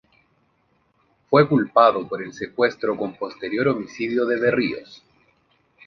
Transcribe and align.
Fue 1.29 1.47
culpado 1.47 2.07
por 2.07 2.23
el 2.23 2.33
secuestro 2.33 2.97
con 2.97 3.13
posterior 3.17 3.67
homicidio 3.67 4.25
de 4.25 4.39
Berríos. 4.39 5.03